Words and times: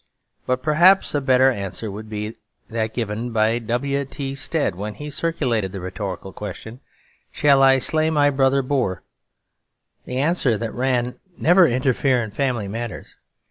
But 0.47 0.63
perhaps 0.63 1.13
a 1.13 1.21
better 1.21 1.51
answer 1.51 1.91
would 1.91 2.09
be 2.09 2.35
that 2.71 2.95
given 2.95 3.35
to 3.35 3.59
W. 3.59 4.05
T. 4.05 4.33
Stead 4.33 4.73
when 4.73 4.95
he 4.95 5.11
circulated 5.11 5.71
the 5.71 5.79
rhetorical 5.79 6.33
question, 6.33 6.79
'Shall 7.31 7.61
I 7.61 7.77
slay 7.77 8.09
my 8.09 8.31
brother 8.31 8.63
Boer?' 8.63 9.03
the 10.05 10.17
answer 10.17 10.57
that 10.57 10.73
ran, 10.73 11.19
'Never 11.37 11.67
interfere 11.67 12.23
in 12.23 12.31
family 12.31 12.67
matters.' 12.67 13.15